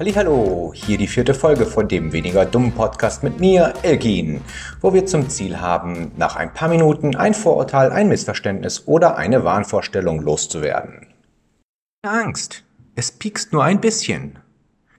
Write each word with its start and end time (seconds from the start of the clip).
Hallo, 0.00 0.70
hier 0.76 0.96
die 0.96 1.08
vierte 1.08 1.34
Folge 1.34 1.66
von 1.66 1.88
dem 1.88 2.12
weniger 2.12 2.46
dummen 2.46 2.70
Podcast 2.70 3.24
mit 3.24 3.40
mir, 3.40 3.74
Elgin, 3.82 4.42
wo 4.80 4.94
wir 4.94 5.06
zum 5.06 5.28
Ziel 5.28 5.60
haben, 5.60 6.12
nach 6.16 6.36
ein 6.36 6.54
paar 6.54 6.68
Minuten 6.68 7.16
ein 7.16 7.34
Vorurteil, 7.34 7.90
ein 7.90 8.06
Missverständnis 8.06 8.86
oder 8.86 9.16
eine 9.16 9.42
Wahnvorstellung 9.42 10.20
loszuwerden. 10.20 11.08
Angst, 12.06 12.62
es 12.94 13.10
piekst 13.10 13.52
nur 13.52 13.64
ein 13.64 13.80
bisschen. 13.80 14.38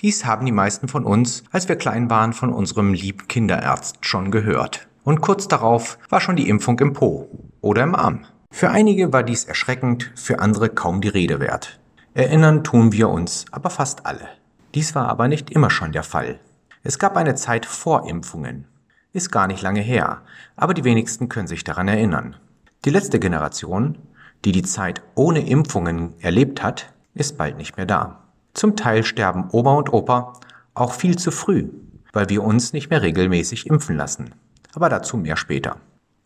Dies 0.00 0.26
haben 0.26 0.44
die 0.44 0.52
meisten 0.52 0.88
von 0.88 1.04
uns, 1.04 1.42
als 1.50 1.70
wir 1.70 1.76
klein 1.76 2.10
waren, 2.10 2.34
von 2.34 2.52
unserem 2.52 2.92
lieben 2.92 3.28
Kinderärzt 3.28 4.04
schon 4.04 4.30
gehört. 4.30 4.88
Und 5.04 5.22
kurz 5.22 5.48
darauf 5.48 5.96
war 6.10 6.20
schon 6.20 6.36
die 6.36 6.50
Impfung 6.50 6.78
im 6.80 6.92
Po 6.92 7.30
oder 7.62 7.82
im 7.82 7.94
Arm. 7.94 8.26
Für 8.52 8.68
einige 8.68 9.10
war 9.10 9.22
dies 9.22 9.46
erschreckend, 9.46 10.12
für 10.16 10.40
andere 10.40 10.68
kaum 10.68 11.00
die 11.00 11.08
Rede 11.08 11.40
wert. 11.40 11.80
Erinnern 12.12 12.62
tun 12.62 12.92
wir 12.92 13.08
uns 13.08 13.46
aber 13.52 13.70
fast 13.70 14.04
alle. 14.04 14.28
Dies 14.74 14.94
war 14.94 15.08
aber 15.08 15.28
nicht 15.28 15.50
immer 15.50 15.70
schon 15.70 15.92
der 15.92 16.02
Fall. 16.02 16.40
Es 16.82 16.98
gab 16.98 17.16
eine 17.16 17.34
Zeit 17.34 17.66
vor 17.66 18.08
Impfungen. 18.08 18.66
Ist 19.12 19.30
gar 19.30 19.46
nicht 19.46 19.62
lange 19.62 19.80
her, 19.80 20.22
aber 20.56 20.72
die 20.72 20.84
wenigsten 20.84 21.28
können 21.28 21.46
sich 21.46 21.64
daran 21.64 21.88
erinnern. 21.88 22.36
Die 22.84 22.90
letzte 22.90 23.20
Generation, 23.20 23.98
die 24.44 24.52
die 24.52 24.62
Zeit 24.62 25.02
ohne 25.14 25.46
Impfungen 25.46 26.14
erlebt 26.20 26.62
hat, 26.62 26.92
ist 27.14 27.36
bald 27.36 27.58
nicht 27.58 27.76
mehr 27.76 27.86
da. 27.86 28.22
Zum 28.54 28.74
Teil 28.74 29.04
sterben 29.04 29.48
Oma 29.52 29.74
und 29.74 29.92
Opa 29.92 30.32
auch 30.74 30.92
viel 30.92 31.16
zu 31.16 31.30
früh, 31.30 31.68
weil 32.12 32.28
wir 32.30 32.42
uns 32.42 32.72
nicht 32.72 32.90
mehr 32.90 33.02
regelmäßig 33.02 33.66
impfen 33.66 33.96
lassen. 33.96 34.34
Aber 34.74 34.88
dazu 34.88 35.18
mehr 35.18 35.36
später. 35.36 35.76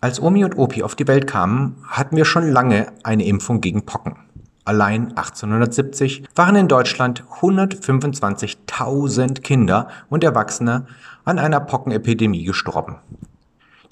Als 0.00 0.20
Omi 0.20 0.44
und 0.44 0.58
Opi 0.58 0.82
auf 0.82 0.96
die 0.96 1.06
Welt 1.06 1.28
kamen, 1.28 1.76
hatten 1.86 2.16
wir 2.16 2.24
schon 2.24 2.50
lange 2.50 2.92
eine 3.04 3.24
Impfung 3.24 3.60
gegen 3.60 3.86
Pocken. 3.86 4.16
Allein 4.64 5.16
1870 5.16 6.22
waren 6.36 6.54
in 6.54 6.68
Deutschland 6.68 7.24
125.000 7.40 9.40
Kinder 9.40 9.88
und 10.08 10.22
Erwachsene 10.22 10.86
an 11.24 11.40
einer 11.40 11.58
Pockenepidemie 11.60 12.44
gestorben. 12.44 12.98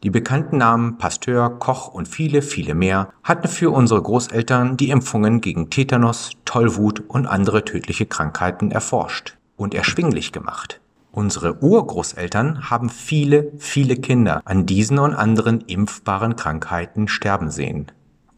Die 0.03 0.11
bekannten 0.11 0.59
Namen 0.59 0.97
Pasteur, 0.97 1.59
Koch 1.59 1.89
und 1.89 2.09
viele, 2.09 2.41
viele 2.41 2.75
mehr 2.75 3.11
hatten 3.23 3.49
für 3.49 3.71
unsere 3.71 4.01
Großeltern 4.01 4.77
die 4.77 4.91
Impfungen 4.91 5.41
gegen 5.41 5.71
Tetanus, 5.71 6.31
Tollwut 6.45 7.03
und 7.09 7.27
andere 7.27 7.65
tödliche 7.65 8.07
Krankheiten 8.07 8.71
erforscht 8.71 9.37
und 9.57 9.75
erschwinglich 9.75 10.33
gemacht. 10.33 10.81
Unsere 11.13 11.63
Urgroßeltern 11.63 12.71
haben 12.71 12.89
viele, 12.89 13.51
viele 13.59 13.97
Kinder 13.97 14.41
an 14.45 14.65
diesen 14.65 15.01
und 15.01 15.15
anderen 15.15 15.61
impfbaren 15.63 16.37
Krankheiten 16.37 17.09
sterben 17.09 17.51
sehen. 17.51 17.91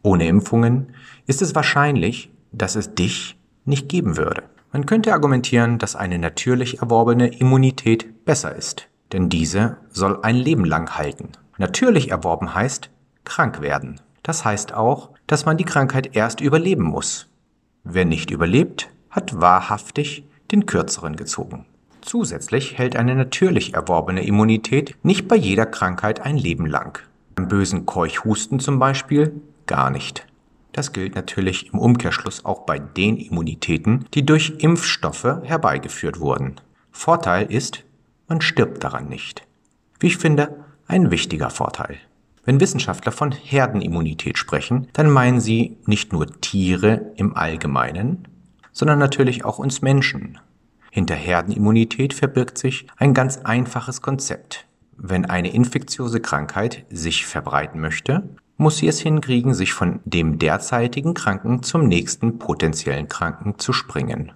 Ohne 0.03 0.27
Impfungen 0.27 0.93
ist 1.25 1.41
es 1.41 1.55
wahrscheinlich, 1.55 2.31
dass 2.51 2.75
es 2.75 2.93
dich 2.93 3.37
nicht 3.65 3.89
geben 3.89 4.17
würde. 4.17 4.43
Man 4.73 4.85
könnte 4.85 5.13
argumentieren, 5.13 5.79
dass 5.79 5.95
eine 5.95 6.19
natürlich 6.19 6.79
erworbene 6.79 7.27
Immunität 7.27 8.25
besser 8.25 8.55
ist, 8.55 8.89
denn 9.13 9.29
diese 9.29 9.77
soll 9.89 10.19
ein 10.21 10.35
Leben 10.35 10.65
lang 10.65 10.97
halten. 10.97 11.29
Natürlich 11.57 12.11
erworben 12.11 12.53
heißt 12.53 12.89
krank 13.23 13.61
werden. 13.61 14.01
Das 14.23 14.43
heißt 14.43 14.73
auch, 14.73 15.11
dass 15.27 15.45
man 15.45 15.57
die 15.57 15.63
Krankheit 15.63 16.15
erst 16.15 16.41
überleben 16.41 16.83
muss. 16.83 17.29
Wer 17.83 18.05
nicht 18.05 18.31
überlebt, 18.31 18.89
hat 19.09 19.39
wahrhaftig 19.39 20.25
den 20.51 20.65
kürzeren 20.65 21.15
gezogen. 21.15 21.65
Zusätzlich 22.01 22.77
hält 22.77 22.95
eine 22.95 23.15
natürlich 23.15 23.73
erworbene 23.75 24.25
Immunität 24.25 24.95
nicht 25.03 25.27
bei 25.27 25.35
jeder 25.35 25.65
Krankheit 25.65 26.19
ein 26.19 26.37
Leben 26.37 26.65
lang. 26.65 26.99
Beim 27.35 27.47
bösen 27.47 27.85
Keuchhusten 27.85 28.59
zum 28.59 28.79
Beispiel 28.79 29.41
gar 29.67 29.89
nicht. 29.89 30.25
Das 30.71 30.91
gilt 30.91 31.15
natürlich 31.15 31.71
im 31.71 31.79
Umkehrschluss 31.79 32.45
auch 32.45 32.65
bei 32.65 32.79
den 32.79 33.17
Immunitäten, 33.17 34.05
die 34.13 34.25
durch 34.25 34.55
Impfstoffe 34.57 35.41
herbeigeführt 35.43 36.19
wurden. 36.19 36.55
Vorteil 36.91 37.51
ist, 37.51 37.83
man 38.27 38.41
stirbt 38.41 38.83
daran 38.83 39.07
nicht. 39.07 39.45
Wie 39.99 40.07
ich 40.07 40.17
finde, 40.17 40.65
ein 40.87 41.11
wichtiger 41.11 41.49
Vorteil. 41.49 41.97
Wenn 42.45 42.59
Wissenschaftler 42.59 43.11
von 43.11 43.31
Herdenimmunität 43.31 44.37
sprechen, 44.37 44.87
dann 44.93 45.09
meinen 45.09 45.39
sie 45.39 45.77
nicht 45.85 46.11
nur 46.11 46.27
Tiere 46.41 47.13
im 47.15 47.37
Allgemeinen, 47.37 48.27
sondern 48.73 48.99
natürlich 48.99 49.45
auch 49.45 49.59
uns 49.59 49.81
Menschen. 49.81 50.39
Hinter 50.91 51.15
Herdenimmunität 51.15 52.13
verbirgt 52.13 52.57
sich 52.57 52.87
ein 52.97 53.13
ganz 53.13 53.37
einfaches 53.37 54.01
Konzept. 54.01 54.67
Wenn 54.97 55.25
eine 55.25 55.53
infektiöse 55.53 56.19
Krankheit 56.19 56.85
sich 56.89 57.25
verbreiten 57.25 57.79
möchte, 57.79 58.29
muss 58.57 58.77
sie 58.77 58.87
es 58.87 58.99
hinkriegen, 58.99 59.53
sich 59.53 59.73
von 59.73 59.99
dem 60.05 60.39
derzeitigen 60.39 61.13
Kranken 61.13 61.63
zum 61.63 61.87
nächsten 61.87 62.39
potenziellen 62.39 63.07
Kranken 63.07 63.57
zu 63.57 63.73
springen. 63.73 64.31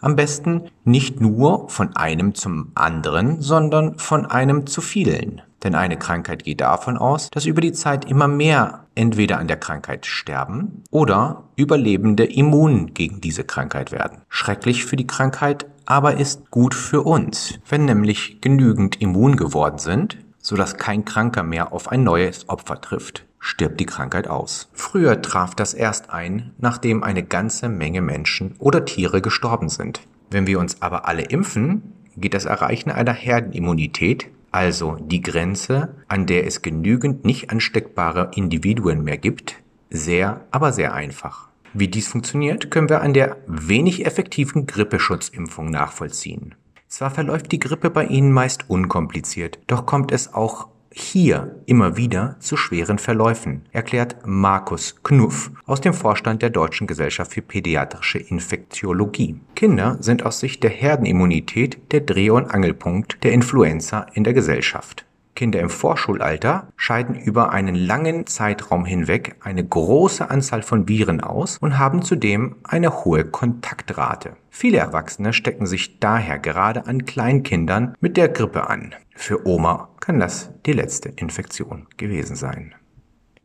Am 0.00 0.16
besten 0.16 0.68
nicht 0.84 1.20
nur 1.20 1.68
von 1.68 1.94
einem 1.94 2.34
zum 2.34 2.72
anderen, 2.74 3.40
sondern 3.40 3.98
von 3.98 4.26
einem 4.26 4.66
zu 4.66 4.80
vielen. 4.80 5.42
Denn 5.62 5.76
eine 5.76 5.96
Krankheit 5.96 6.42
geht 6.42 6.60
davon 6.60 6.98
aus, 6.98 7.30
dass 7.30 7.46
über 7.46 7.60
die 7.60 7.72
Zeit 7.72 8.04
immer 8.04 8.26
mehr 8.26 8.86
entweder 8.96 9.38
an 9.38 9.46
der 9.46 9.58
Krankheit 9.58 10.06
sterben 10.06 10.82
oder 10.90 11.44
Überlebende 11.54 12.24
immun 12.24 12.94
gegen 12.94 13.20
diese 13.20 13.44
Krankheit 13.44 13.92
werden. 13.92 14.22
Schrecklich 14.28 14.84
für 14.84 14.96
die 14.96 15.06
Krankheit, 15.06 15.66
aber 15.86 16.16
ist 16.16 16.50
gut 16.50 16.74
für 16.74 17.02
uns. 17.02 17.60
Wenn 17.68 17.84
nämlich 17.84 18.40
genügend 18.40 19.00
immun 19.00 19.36
geworden 19.36 19.78
sind, 19.78 20.18
sodass 20.38 20.76
kein 20.76 21.04
Kranker 21.04 21.44
mehr 21.44 21.72
auf 21.72 21.92
ein 21.92 22.02
neues 22.02 22.48
Opfer 22.48 22.80
trifft, 22.80 23.24
stirbt 23.42 23.80
die 23.80 23.86
Krankheit 23.86 24.28
aus. 24.28 24.70
Früher 24.72 25.20
traf 25.20 25.54
das 25.54 25.74
erst 25.74 26.10
ein, 26.10 26.52
nachdem 26.58 27.02
eine 27.02 27.24
ganze 27.24 27.68
Menge 27.68 28.00
Menschen 28.00 28.54
oder 28.58 28.84
Tiere 28.84 29.20
gestorben 29.20 29.68
sind. 29.68 30.00
Wenn 30.30 30.46
wir 30.46 30.60
uns 30.60 30.80
aber 30.80 31.06
alle 31.08 31.22
impfen, 31.22 31.82
geht 32.16 32.34
das 32.34 32.44
Erreichen 32.44 32.90
einer 32.90 33.12
Herdenimmunität, 33.12 34.28
also 34.52 34.96
die 35.00 35.22
Grenze, 35.22 35.96
an 36.06 36.26
der 36.26 36.46
es 36.46 36.62
genügend 36.62 37.24
nicht 37.24 37.50
ansteckbare 37.50 38.30
Individuen 38.34 39.02
mehr 39.02 39.18
gibt, 39.18 39.56
sehr, 39.90 40.46
aber 40.52 40.72
sehr 40.72 40.94
einfach. 40.94 41.48
Wie 41.74 41.88
dies 41.88 42.06
funktioniert, 42.06 42.70
können 42.70 42.88
wir 42.88 43.00
an 43.00 43.12
der 43.12 43.38
wenig 43.46 44.06
effektiven 44.06 44.66
Grippeschutzimpfung 44.66 45.70
nachvollziehen. 45.70 46.54
Zwar 46.86 47.10
verläuft 47.10 47.50
die 47.50 47.58
Grippe 47.58 47.88
bei 47.90 48.04
Ihnen 48.04 48.30
meist 48.30 48.68
unkompliziert, 48.68 49.58
doch 49.66 49.86
kommt 49.86 50.12
es 50.12 50.34
auch 50.34 50.68
hier 50.94 51.56
immer 51.66 51.96
wieder 51.96 52.36
zu 52.38 52.56
schweren 52.56 52.98
Verläufen, 52.98 53.62
erklärt 53.72 54.16
Markus 54.24 55.02
Knuff 55.02 55.50
aus 55.66 55.80
dem 55.80 55.94
Vorstand 55.94 56.42
der 56.42 56.50
Deutschen 56.50 56.86
Gesellschaft 56.86 57.32
für 57.32 57.42
Pädiatrische 57.42 58.18
Infektiologie. 58.18 59.40
Kinder 59.54 59.96
sind 60.00 60.24
aus 60.24 60.40
Sicht 60.40 60.62
der 60.62 60.70
Herdenimmunität 60.70 61.92
der 61.92 62.00
Dreh- 62.00 62.30
und 62.30 62.50
Angelpunkt 62.50 63.22
der 63.24 63.32
Influenza 63.32 64.06
in 64.14 64.24
der 64.24 64.34
Gesellschaft. 64.34 65.06
Kinder 65.34 65.60
im 65.60 65.70
Vorschulalter 65.70 66.68
scheiden 66.76 67.14
über 67.14 67.52
einen 67.52 67.74
langen 67.74 68.26
Zeitraum 68.26 68.84
hinweg 68.84 69.36
eine 69.40 69.64
große 69.64 70.28
Anzahl 70.28 70.62
von 70.62 70.88
Viren 70.88 71.22
aus 71.22 71.56
und 71.58 71.78
haben 71.78 72.02
zudem 72.02 72.56
eine 72.64 73.04
hohe 73.04 73.24
Kontaktrate. 73.24 74.36
Viele 74.50 74.78
Erwachsene 74.78 75.32
stecken 75.32 75.66
sich 75.66 75.98
daher 76.00 76.38
gerade 76.38 76.86
an 76.86 77.06
Kleinkindern 77.06 77.94
mit 78.00 78.16
der 78.16 78.28
Grippe 78.28 78.68
an. 78.68 78.94
Für 79.14 79.46
Oma 79.46 79.90
kann 80.00 80.20
das 80.20 80.50
die 80.66 80.72
letzte 80.72 81.10
Infektion 81.10 81.86
gewesen 81.96 82.36
sein. 82.36 82.74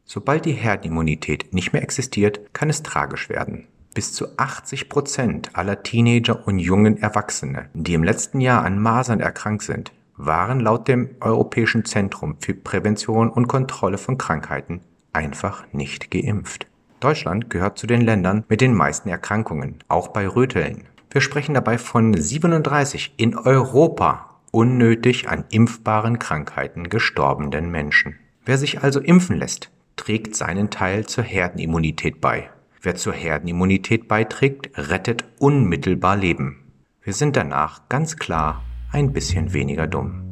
Sobald 0.05 0.45
die 0.45 0.53
Herdenimmunität 0.53 1.53
nicht 1.53 1.73
mehr 1.73 1.83
existiert, 1.83 2.53
kann 2.53 2.69
es 2.69 2.83
tragisch 2.83 3.29
werden. 3.29 3.67
Bis 3.94 4.13
zu 4.13 4.38
80 4.38 4.89
Prozent 4.89 5.50
aller 5.53 5.83
Teenager 5.83 6.47
und 6.47 6.59
jungen 6.59 6.97
Erwachsene, 6.97 7.69
die 7.73 7.94
im 7.94 8.03
letzten 8.03 8.39
Jahr 8.39 8.63
an 8.63 8.79
Masern 8.79 9.19
erkrankt 9.19 9.63
sind, 9.63 9.91
waren 10.16 10.59
laut 10.59 10.88
dem 10.88 11.09
Europäischen 11.19 11.85
Zentrum 11.85 12.38
für 12.39 12.53
Prävention 12.53 13.29
und 13.29 13.47
Kontrolle 13.47 13.97
von 13.97 14.17
Krankheiten 14.17 14.81
einfach 15.13 15.66
nicht 15.73 16.11
geimpft. 16.11 16.67
Deutschland 17.00 17.50
gehört 17.50 17.77
zu 17.77 17.86
den 17.86 18.01
Ländern 18.01 18.44
mit 18.50 18.62
den 18.62 18.74
meisten 18.74 19.09
Erkrankungen, 19.09 19.80
auch 19.88 20.07
bei 20.09 20.27
Röteln. 20.27 20.86
Wir 21.12 21.21
sprechen 21.21 21.53
dabei 21.53 21.77
von 21.77 22.13
37 22.13 23.13
in 23.18 23.38
Europa 23.38 24.37
unnötig 24.51 25.29
an 25.29 25.45
impfbaren 25.49 26.19
Krankheiten 26.19 26.89
gestorbenen 26.89 27.69
Menschen. 27.69 28.17
Wer 28.45 28.57
sich 28.57 28.81
also 28.83 28.99
impfen 28.99 29.38
lässt, 29.38 29.71
trägt 29.95 30.35
seinen 30.35 30.69
Teil 30.69 31.05
zur 31.05 31.23
Herdenimmunität 31.23 32.21
bei. 32.21 32.49
Wer 32.81 32.95
zur 32.95 33.13
Herdenimmunität 33.13 34.07
beiträgt, 34.07 34.69
rettet 34.77 35.25
unmittelbar 35.39 36.15
Leben. 36.15 36.71
Wir 37.01 37.13
sind 37.13 37.35
danach 37.35 37.89
ganz 37.89 38.15
klar 38.15 38.63
ein 38.91 39.13
bisschen 39.13 39.53
weniger 39.53 39.88
dumm. 39.88 40.23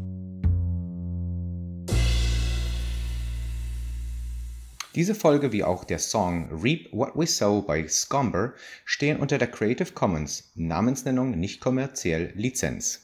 Diese 4.96 5.14
Folge 5.14 5.52
wie 5.52 5.66
auch 5.66 5.84
der 5.84 6.00
Song 6.00 6.48
Reap 6.64 6.88
What 6.94 7.18
We 7.18 7.28
Sow 7.28 7.62
bei 7.62 7.86
Scomber 7.86 8.54
stehen 8.86 9.18
unter 9.18 9.38
der 9.38 9.50
Creative 9.50 9.92
Commons 9.92 10.54
Namensnennung 10.56 11.32
nicht 11.32 11.60
kommerziell 11.60 12.32
Lizenz. 12.34 13.02